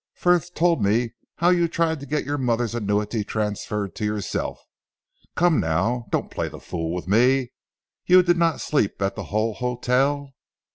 [0.15, 4.59] Frith told me how you tried to get your mother's annuity transferred to yourself.
[5.35, 6.07] Come now!
[6.09, 7.51] Don't play the fool with me.
[8.07, 10.33] You did not sleep at the Hull hotel?"